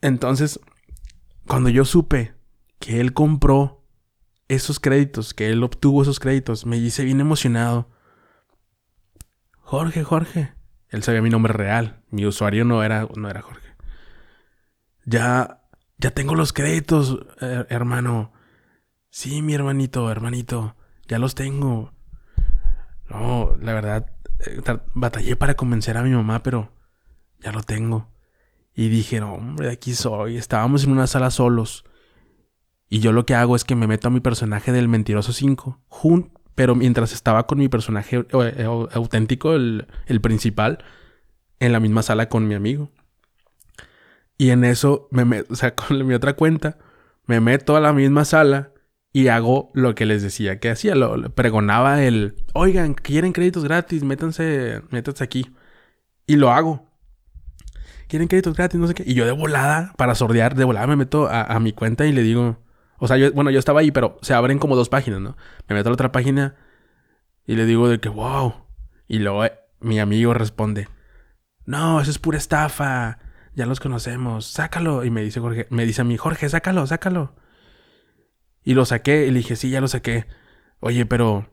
Entonces, 0.01 0.59
cuando 1.47 1.69
yo 1.69 1.85
supe 1.85 2.35
que 2.81 3.01
él 3.01 3.13
compró 3.13 3.87
esos 4.49 4.81
créditos, 4.81 5.35
que 5.35 5.51
él 5.51 5.63
obtuvo 5.63 6.03
esos 6.03 6.21
créditos, 6.21 6.65
me 6.65 6.79
hice 6.79 7.05
bien 7.05 7.21
emocionado. 7.21 7.91
Jorge, 9.59 10.05
Jorge, 10.05 10.55
Él 10.89 11.03
sabía 11.03 11.23
mi 11.23 11.31
nombre 11.31 11.53
real. 11.53 12.03
Mi 12.11 12.27
usuario 12.27 12.65
no 12.65 12.83
era, 12.83 13.09
no 13.15 13.29
era 13.29 13.43
Jorge. 13.43 13.69
Ya, 15.05 15.63
ya 15.99 16.11
tengo 16.13 16.35
los 16.35 16.53
créditos, 16.53 17.27
hermano. 17.69 18.33
Sí, 19.11 19.43
mi 19.43 19.55
hermanito, 19.55 20.11
hermanito. 20.11 20.77
Ya 21.13 21.19
los 21.19 21.35
tengo. 21.35 21.93
No, 23.11 23.55
la 23.61 23.75
verdad, 23.75 24.07
eh, 24.47 24.63
batallé 24.95 25.37
para 25.37 25.53
convencer 25.57 25.99
a 25.99 26.03
mi 26.03 26.09
mamá, 26.09 26.43
pero 26.43 26.73
ya 27.41 27.53
lo 27.53 27.63
tengo. 27.63 28.09
Y 28.75 28.89
dije, 28.89 29.21
no, 29.21 29.35
hombre, 29.35 29.71
aquí 29.71 29.93
soy. 29.93 30.39
Estábamos 30.39 30.85
en 30.85 30.91
una 30.91 31.07
sala 31.07 31.31
solos. 31.31 31.85
Y 32.89 33.01
yo 33.01 33.13
lo 33.13 33.27
que 33.27 33.35
hago 33.35 33.57
es 33.57 33.65
que 33.65 33.75
me 33.75 33.87
meto 33.87 34.09
a 34.09 34.11
mi 34.11 34.21
personaje 34.21 34.73
del 34.73 34.89
Mentiroso 34.89 35.35
5, 35.35 35.83
pero 36.55 36.75
mientras 36.77 37.13
estaba 37.13 37.47
con 37.47 37.59
mi 37.59 37.69
personaje 37.69 38.17
eh, 38.17 38.27
eh, 38.33 38.65
auténtico, 38.65 39.53
el, 39.53 39.87
principal, 40.23 40.83
en 41.61 41.73
la 41.73 41.81
misma 41.81 42.03
sala 42.03 42.31
con 42.31 42.49
mi 42.49 42.55
amigo. 42.55 42.91
Y 44.39 44.49
en 44.49 44.65
eso, 44.65 45.09
me 45.11 45.43
o 45.43 45.57
sea, 45.57 45.75
con 45.75 46.07
mi 46.07 46.15
otra 46.15 46.37
cuenta, 46.37 46.79
me 47.27 47.39
meto 47.41 47.77
a 47.77 47.81
la 47.81 47.93
misma 47.93 48.25
sala 48.25 48.72
y 49.13 49.29
hago 49.29 49.71
lo 49.75 49.95
que 49.95 50.07
les 50.07 50.23
decía 50.23 50.59
que 50.59 50.71
hacía. 50.71 50.95
Lo, 50.95 51.31
pregonaba 51.35 52.03
el, 52.03 52.37
oigan, 52.55 52.95
quieren 52.95 53.33
créditos 53.33 53.65
gratis, 53.65 54.05
métanse, 54.05 54.83
métanse 54.91 55.23
aquí. 55.23 55.51
Y 56.27 56.37
lo 56.37 56.51
hago. 56.51 56.89
Quieren 58.09 58.29
créditos 58.29 58.55
gratis, 58.55 58.79
no 58.81 58.87
sé 58.87 58.95
qué. 58.95 59.05
Y 59.07 59.15
yo 59.15 59.25
de 59.27 59.33
volada, 59.33 59.93
para 59.97 60.15
sordear, 60.15 60.55
de 60.55 60.65
volada 60.65 60.87
me 60.87 60.97
meto 60.97 61.29
a, 61.31 61.59
mi 61.61 61.73
cuenta 61.73 62.07
y 62.07 62.13
le 62.13 62.23
digo, 62.23 62.59
o 62.99 63.09
sea, 63.09 63.17
yo, 63.17 63.33
bueno, 63.33 63.51
yo 63.51 63.59
estaba 63.59 63.81
ahí, 63.81 63.91
pero 63.91 64.19
se 64.23 64.35
abren 64.35 64.59
como 64.59 64.77
dos 64.77 64.89
páginas, 64.89 65.21
¿no? 65.21 65.37
Me 65.69 65.75
meto 65.75 65.89
a 65.89 65.91
la 65.91 65.95
otra 65.95 66.13
página 66.13 66.55
y 67.47 67.57
le 67.57 67.67
digo 67.67 67.89
de 67.89 68.01
que, 68.01 68.09
wow. 68.09 68.55
Y 69.09 69.19
luego 69.19 69.45
eh, 69.45 69.53
mi 69.81 69.99
amigo 69.99 70.35
responde, 70.35 70.89
no, 71.65 72.01
eso 72.01 72.11
es 72.11 72.19
pura 72.19 72.39
estafa. 72.39 73.19
Ya 73.55 73.67
los 73.67 73.81
conocemos, 73.81 74.47
sácalo. 74.47 75.05
Y 75.05 75.11
me 75.11 75.23
dice 75.23 75.41
Jorge, 75.41 75.67
me 75.71 75.85
dice 75.85 76.01
a 76.01 76.05
mí, 76.05 76.17
Jorge, 76.17 76.49
sácalo, 76.49 76.87
sácalo. 76.87 77.35
Y 78.65 78.75
lo 78.75 78.85
saqué 78.85 79.27
y 79.27 79.31
le 79.31 79.39
dije, 79.39 79.57
sí, 79.57 79.71
ya 79.71 79.81
lo 79.81 79.89
saqué. 79.89 80.27
Oye, 80.81 81.07
pero 81.07 81.51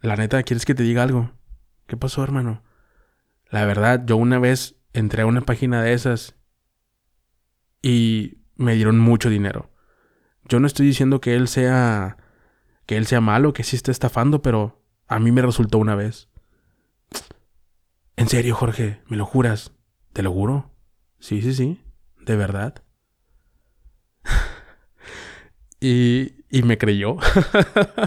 la 0.00 0.16
neta, 0.16 0.42
¿quieres 0.42 0.64
que 0.64 0.74
te 0.74 0.82
diga 0.82 1.02
algo? 1.02 1.32
¿Qué 1.86 1.96
pasó, 1.96 2.22
hermano? 2.22 2.62
La 3.50 3.64
verdad, 3.64 4.04
yo 4.06 4.16
una 4.16 4.38
vez 4.38 4.76
entré 4.92 5.22
a 5.22 5.26
una 5.26 5.40
página 5.42 5.82
de 5.82 5.92
esas 5.92 6.36
y 7.82 8.38
me 8.56 8.74
dieron 8.74 8.98
mucho 8.98 9.30
dinero. 9.30 9.70
Yo 10.44 10.60
no 10.60 10.66
estoy 10.66 10.86
diciendo 10.86 11.20
que 11.20 11.34
él 11.34 11.48
sea 11.48 12.18
que 12.86 12.96
él 12.96 13.06
sea 13.06 13.20
malo, 13.20 13.52
que 13.52 13.62
sí 13.62 13.76
esté 13.76 13.90
estafando, 13.90 14.42
pero 14.42 14.82
a 15.06 15.18
mí 15.18 15.32
me 15.32 15.42
resultó 15.42 15.78
una 15.78 15.94
vez. 15.94 16.28
En 18.16 18.28
serio, 18.28 18.54
Jorge, 18.54 19.00
¿me 19.06 19.16
lo 19.16 19.26
juras? 19.26 19.72
¿Te 20.12 20.22
lo 20.22 20.32
juro? 20.32 20.70
Sí, 21.18 21.42
sí, 21.42 21.54
sí, 21.54 21.82
de 22.20 22.36
verdad. 22.36 22.82
Y, 25.80 26.33
y 26.50 26.62
me 26.62 26.78
creyó. 26.78 27.16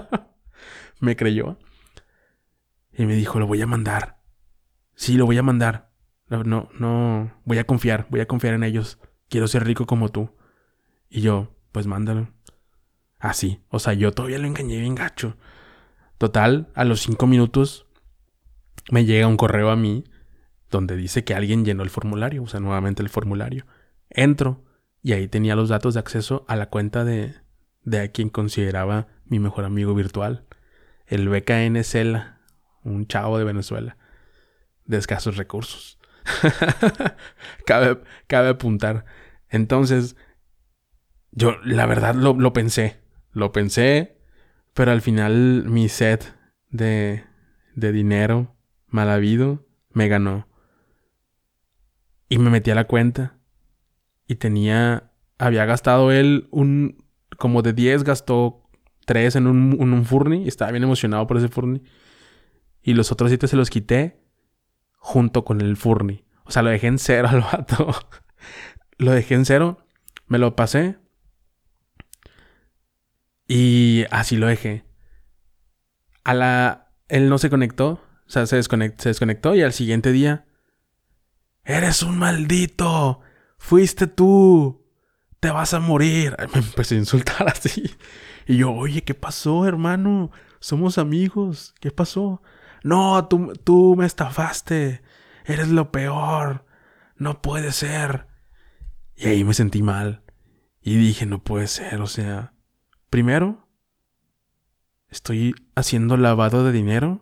me 0.99 1.15
creyó. 1.15 1.57
Y 2.93 3.05
me 3.05 3.15
dijo, 3.15 3.39
lo 3.39 3.47
voy 3.47 3.61
a 3.61 3.67
mandar. 3.67 4.19
Sí, 4.95 5.17
lo 5.17 5.25
voy 5.25 5.37
a 5.37 5.43
mandar. 5.43 5.91
No, 6.29 6.69
no, 6.73 7.31
voy 7.45 7.57
a 7.57 7.65
confiar, 7.65 8.07
voy 8.09 8.19
a 8.19 8.27
confiar 8.27 8.53
en 8.53 8.63
ellos. 8.63 8.99
Quiero 9.29 9.47
ser 9.47 9.65
rico 9.65 9.85
como 9.85 10.09
tú. 10.09 10.35
Y 11.09 11.21
yo, 11.21 11.55
pues 11.71 11.87
mándalo. 11.87 12.29
Así. 13.19 13.63
o 13.69 13.79
sea, 13.79 13.93
yo 13.93 14.11
todavía 14.11 14.37
lo 14.37 14.47
engañé 14.47 14.79
bien 14.79 14.95
gacho. 14.95 15.37
Total, 16.17 16.71
a 16.75 16.83
los 16.83 17.01
cinco 17.01 17.27
minutos 17.27 17.87
me 18.91 19.05
llega 19.05 19.27
un 19.27 19.37
correo 19.37 19.69
a 19.69 19.75
mí 19.75 20.03
donde 20.69 20.95
dice 20.95 21.23
que 21.23 21.33
alguien 21.33 21.65
llenó 21.65 21.83
el 21.83 21.89
formulario, 21.89 22.43
o 22.43 22.47
sea, 22.47 22.59
nuevamente 22.59 23.01
el 23.01 23.09
formulario. 23.09 23.65
Entro 24.09 24.63
y 25.01 25.13
ahí 25.13 25.27
tenía 25.27 25.55
los 25.55 25.69
datos 25.69 25.93
de 25.93 25.99
acceso 25.99 26.45
a 26.47 26.55
la 26.55 26.69
cuenta 26.69 27.05
de, 27.05 27.35
de 27.87 28.01
a 28.01 28.09
quien 28.09 28.27
consideraba 28.27 29.07
mi 29.23 29.39
mejor 29.39 29.63
amigo 29.63 29.95
virtual, 29.95 30.43
el 31.05 31.29
BKN 31.29 31.81
Cela, 31.85 32.41
un 32.83 33.07
chavo 33.07 33.37
de 33.37 33.45
Venezuela, 33.45 33.95
de 34.83 34.97
escasos 34.97 35.37
recursos. 35.37 35.97
cabe, 37.65 38.01
cabe 38.27 38.49
apuntar. 38.49 39.05
Entonces, 39.47 40.17
yo 41.31 41.55
la 41.63 41.85
verdad 41.85 42.13
lo, 42.13 42.33
lo 42.33 42.51
pensé, 42.51 42.99
lo 43.31 43.53
pensé, 43.53 44.17
pero 44.73 44.91
al 44.91 45.01
final 45.01 45.63
mi 45.69 45.87
set 45.87 46.35
de, 46.69 47.23
de 47.73 47.93
dinero 47.93 48.53
mal 48.87 49.09
habido 49.09 49.65
me 49.91 50.09
ganó. 50.09 50.49
Y 52.27 52.37
me 52.37 52.49
metí 52.49 52.69
a 52.69 52.75
la 52.75 52.83
cuenta 52.83 53.37
y 54.27 54.35
tenía, 54.35 55.13
había 55.37 55.63
gastado 55.63 56.11
él 56.11 56.49
un, 56.51 57.06
como 57.37 57.61
de 57.61 57.73
10 57.73 58.03
gastó 58.03 58.63
3 59.05 59.37
en 59.37 59.47
un, 59.47 59.77
un 59.79 60.05
Furny. 60.05 60.43
Y 60.43 60.47
estaba 60.47 60.71
bien 60.71 60.83
emocionado 60.83 61.25
por 61.27 61.37
ese 61.37 61.47
Furny. 61.47 61.81
Y 62.81 62.93
los 62.93 63.11
otros 63.11 63.29
7 63.29 63.47
se 63.47 63.55
los 63.55 63.69
quité 63.69 64.21
junto 64.97 65.45
con 65.45 65.61
el 65.61 65.77
Furny. 65.77 66.25
O 66.43 66.51
sea, 66.51 66.61
lo 66.61 66.69
dejé 66.69 66.87
en 66.87 66.97
cero 66.99 67.27
al 67.31 67.41
vato. 67.41 67.93
lo 68.97 69.11
dejé 69.11 69.35
en 69.35 69.45
cero. 69.45 69.85
Me 70.27 70.37
lo 70.37 70.55
pasé. 70.55 70.97
Y 73.47 74.05
así 74.11 74.35
lo 74.35 74.47
dejé. 74.47 74.85
A 76.23 76.33
la... 76.33 76.91
Él 77.07 77.29
no 77.29 77.37
se 77.37 77.49
conectó. 77.49 78.01
O 78.25 78.29
sea, 78.29 78.45
se, 78.45 78.57
desconectó, 78.57 79.03
se 79.03 79.09
desconectó 79.09 79.55
y 79.55 79.61
al 79.61 79.73
siguiente 79.73 80.11
día... 80.11 80.45
Eres 81.63 82.01
un 82.01 82.17
maldito. 82.17 83.21
Fuiste 83.57 84.07
tú 84.07 84.86
te 85.47 85.51
vas 85.51 85.73
a 85.73 85.79
morir. 85.79 86.35
Me 86.53 86.59
empecé 86.59 86.95
a 86.95 86.97
insultar 86.97 87.47
así. 87.53 87.89
Y 88.47 88.57
yo, 88.57 88.73
oye, 88.73 89.03
¿qué 89.03 89.13
pasó, 89.13 89.65
hermano? 89.65 90.29
Somos 90.59 90.97
amigos. 90.97 91.73
¿Qué 91.79 91.89
pasó? 91.89 92.41
No, 92.83 93.29
tú, 93.29 93.53
tú 93.63 93.95
me 93.97 94.05
estafaste. 94.05 95.01
Eres 95.45 95.69
lo 95.69 95.89
peor. 95.89 96.65
No 97.15 97.41
puede 97.41 97.71
ser. 97.71 98.27
Y 99.15 99.27
ahí 99.27 99.45
me 99.45 99.53
sentí 99.53 99.81
mal. 99.81 100.21
Y 100.81 100.97
dije, 100.97 101.25
no 101.25 101.41
puede 101.41 101.67
ser. 101.67 102.01
O 102.01 102.07
sea, 102.07 102.53
primero, 103.09 103.69
estoy 105.07 105.55
haciendo 105.75 106.17
lavado 106.17 106.65
de 106.65 106.73
dinero. 106.73 107.21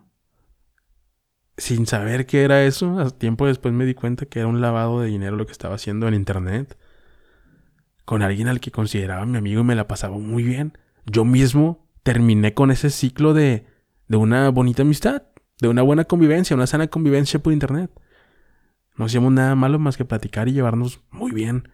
Sin 1.58 1.86
saber 1.86 2.26
qué 2.26 2.44
era 2.44 2.64
eso. 2.64 3.12
tiempo 3.12 3.46
después 3.46 3.72
me 3.72 3.86
di 3.86 3.94
cuenta 3.94 4.26
que 4.26 4.40
era 4.40 4.48
un 4.48 4.62
lavado 4.62 5.00
de 5.00 5.10
dinero 5.10 5.36
lo 5.36 5.46
que 5.46 5.52
estaba 5.52 5.76
haciendo 5.76 6.08
en 6.08 6.16
internet 6.16 6.76
con 8.06 8.22
alguien 8.22 8.48
al 8.48 8.60
que 8.60 8.72
consideraba 8.72 9.26
mi 9.26 9.38
amigo 9.38 9.62
y 9.62 9.66
me 9.66 9.76
la 9.76 9.88
pasaba 9.88 10.18
muy 10.18 10.44
bien. 10.44 10.78
Yo 11.06 11.26
mismo 11.26 11.88
terminé 12.04 12.54
con 12.54 12.72
ese 12.72 12.90
ciclo 12.90 13.34
de, 13.34 13.66
de 14.08 14.18
una 14.18 14.50
bonita 14.50 14.84
amistad, 14.84 15.24
de 15.60 15.68
una 15.68 15.82
buena 15.82 16.06
convivencia, 16.06 16.56
una 16.56 16.68
sana 16.68 16.88
convivencia 16.88 17.40
por 17.40 17.52
internet. 17.52 17.92
No 18.96 19.06
hacíamos 19.06 19.34
nada 19.34 19.56
malo 19.56 19.80
más 19.80 19.98
que 19.98 20.06
platicar 20.06 20.48
y 20.48 20.54
llevarnos 20.54 21.02
muy 21.10 21.32
bien. 21.32 21.70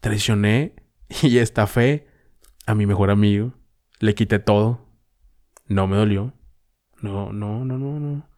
Traicioné 0.00 0.74
y 1.22 1.38
estafé 1.38 2.08
a 2.66 2.74
mi 2.74 2.86
mejor 2.86 3.10
amigo. 3.10 3.52
Le 4.00 4.14
quité 4.14 4.38
todo. 4.38 4.86
No 5.66 5.86
me 5.86 5.96
dolió. 5.96 6.32
No, 7.00 7.32
no, 7.32 7.64
no, 7.64 7.78
no, 7.78 8.00
no. 8.00 8.28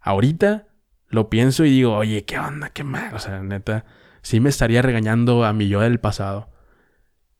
Ahorita 0.00 0.68
lo 1.08 1.30
pienso 1.30 1.64
y 1.64 1.70
digo, 1.70 1.96
oye, 1.96 2.24
¿qué 2.24 2.38
onda? 2.38 2.70
¿Qué 2.70 2.84
mal? 2.84 3.14
O 3.14 3.18
sea, 3.18 3.42
neta, 3.42 3.84
sí 4.22 4.40
me 4.40 4.48
estaría 4.48 4.82
regañando 4.82 5.44
a 5.44 5.52
mi 5.52 5.68
yo 5.68 5.80
del 5.80 6.00
pasado. 6.00 6.50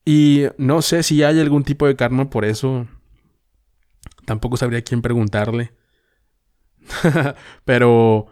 Y 0.04 0.46
no 0.56 0.80
sé 0.80 1.02
si 1.02 1.22
hay 1.22 1.38
algún 1.38 1.64
tipo 1.64 1.86
de 1.86 1.96
karma 1.96 2.30
por 2.30 2.44
eso. 2.44 2.86
Tampoco 4.24 4.56
sabría 4.56 4.82
quién 4.82 5.02
preguntarle. 5.02 5.72
Pero 7.64 8.26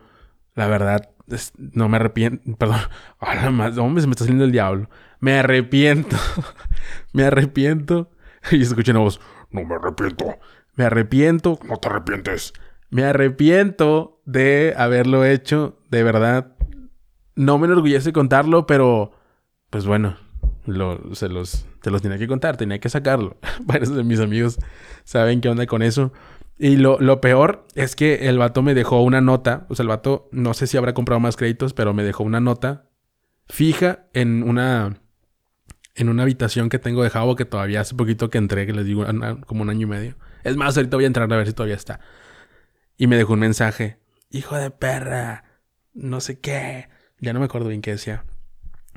la 0.54 0.66
verdad, 0.68 1.10
no 1.56 1.88
me 1.88 1.96
arrepiento. 1.96 2.42
Perdón. 2.58 2.80
Ahora 3.18 3.50
más, 3.50 3.76
hombre, 3.78 4.00
se 4.00 4.06
me 4.06 4.12
está 4.12 4.24
saliendo 4.24 4.44
el 4.44 4.52
diablo. 4.52 4.88
Me 5.20 5.38
arrepiento. 5.38 6.16
me 7.12 7.24
arrepiento. 7.24 8.10
Y 8.50 8.62
escuché 8.62 8.92
una 8.92 9.00
voz. 9.00 9.20
No 9.50 9.64
me 9.64 9.74
arrepiento. 9.74 10.38
Me 10.74 10.84
arrepiento. 10.84 11.58
No 11.64 11.76
te 11.76 11.88
arrepientes. 11.88 12.52
Me 12.90 13.04
arrepiento 13.04 14.22
de 14.24 14.74
haberlo 14.76 15.24
hecho. 15.24 15.78
De 15.90 16.02
verdad. 16.02 16.55
No 17.36 17.58
me 17.58 17.66
enorgullece 17.66 18.12
contarlo, 18.12 18.66
pero 18.66 19.12
pues 19.70 19.86
bueno, 19.86 20.16
lo, 20.66 21.14
se 21.14 21.28
los, 21.28 21.66
los 21.84 22.02
tenía 22.02 22.18
que 22.18 22.26
contar, 22.26 22.56
tenía 22.56 22.78
que 22.80 22.88
sacarlo. 22.88 23.36
Varios 23.60 23.94
de 23.94 24.04
mis 24.04 24.20
amigos 24.20 24.58
saben 25.04 25.40
qué 25.40 25.48
onda 25.48 25.66
con 25.66 25.82
eso. 25.82 26.12
Y 26.58 26.76
lo, 26.76 26.98
lo, 26.98 27.20
peor 27.20 27.66
es 27.74 27.94
que 27.94 28.28
el 28.28 28.38
vato 28.38 28.62
me 28.62 28.74
dejó 28.74 29.02
una 29.02 29.20
nota. 29.20 29.66
O 29.68 29.74
sea, 29.74 29.82
el 29.82 29.88
vato 29.88 30.28
no 30.32 30.54
sé 30.54 30.66
si 30.66 30.76
habrá 30.76 30.94
comprado 30.94 31.20
más 31.20 31.36
créditos, 31.36 31.74
pero 31.74 31.92
me 31.92 32.02
dejó 32.02 32.24
una 32.24 32.40
nota 32.40 32.88
fija 33.48 34.06
en 34.12 34.42
una. 34.42 35.00
En 35.94 36.10
una 36.10 36.24
habitación 36.24 36.68
que 36.68 36.78
tengo 36.78 37.02
de 37.02 37.08
Javo 37.08 37.36
que 37.36 37.46
todavía 37.46 37.80
hace 37.80 37.94
poquito 37.94 38.28
que 38.28 38.36
entré, 38.36 38.66
que 38.66 38.74
les 38.74 38.84
digo 38.84 39.06
como 39.46 39.62
un 39.62 39.70
año 39.70 39.86
y 39.86 39.90
medio. 39.90 40.16
Es 40.44 40.54
más, 40.54 40.76
ahorita 40.76 40.96
voy 40.98 41.04
a 41.04 41.06
entrar 41.06 41.32
a 41.32 41.36
ver 41.36 41.46
si 41.46 41.54
todavía 41.54 41.74
está. 41.74 42.00
Y 42.98 43.06
me 43.06 43.16
dejó 43.16 43.32
un 43.32 43.38
mensaje 43.38 43.98
hijo 44.30 44.56
de 44.56 44.70
perra, 44.70 45.44
no 45.94 46.20
sé 46.20 46.40
qué. 46.40 46.88
Ya 47.20 47.32
no 47.32 47.40
me 47.40 47.46
acuerdo 47.46 47.68
bien 47.68 47.82
qué 47.82 47.92
decía. 47.92 48.24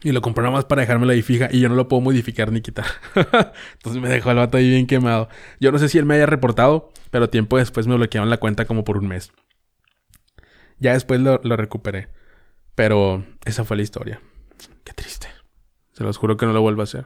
Y 0.02 0.12
lo 0.12 0.22
compró 0.22 0.44
nada 0.44 0.56
más 0.56 0.66
para 0.66 0.82
dejármelo 0.82 1.12
ahí 1.12 1.22
fija 1.22 1.50
y 1.52 1.60
yo 1.60 1.70
no 1.70 1.76
lo 1.76 1.88
puedo 1.88 2.02
modificar 2.02 2.52
ni 2.52 2.62
quitar. 2.62 2.86
Entonces 3.16 4.02
me 4.02 4.10
dejó 4.10 4.32
el 4.32 4.38
vato 4.38 4.58
ahí 4.58 4.70
bien 4.70 4.88
quemado. 4.88 5.28
Yo 5.60 5.72
no 5.72 5.80
sé 5.80 5.90
si 5.90 5.98
él 5.98 6.06
me 6.06 6.16
haya 6.16 6.26
reportado, 6.26 6.92
pero 7.12 7.30
tiempo 7.30 7.58
después 7.58 7.88
me 7.88 7.96
bloquearon 7.96 8.30
la 8.30 8.38
cuenta 8.38 8.66
como 8.66 8.84
por 8.84 8.98
un 8.98 9.08
mes. 9.08 9.32
Ya 10.80 10.94
después 10.94 11.20
lo, 11.20 11.42
lo 11.44 11.58
recuperé. 11.58 12.08
Pero 12.76 13.26
esa 13.44 13.66
fue 13.66 13.76
la 13.76 13.84
historia. 13.84 14.22
Qué 14.86 14.94
triste. 14.94 15.28
Se 15.92 16.04
los 16.06 16.18
juro 16.18 16.38
que 16.38 16.46
no 16.46 16.54
lo 16.54 16.62
vuelvo 16.62 16.82
a 16.82 16.86
hacer. 16.86 17.06